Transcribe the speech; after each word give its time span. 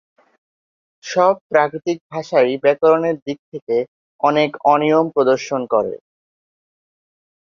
সব 1.03 1.33
প্রাকৃতিক 1.49 1.97
ভাষাই 2.11 2.51
ব্যাকরণের 2.63 3.15
দিক 3.25 3.39
থেকে 3.51 3.75
অনেক 4.21 4.49
অনিয়ম 4.65 5.05
প্রদর্শন 5.15 5.61
করে। 5.73 5.93